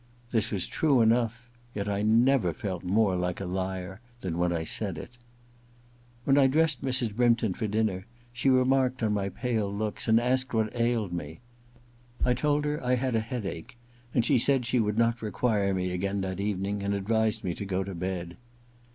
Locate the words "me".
11.13-11.39, 15.71-15.91, 17.43-17.53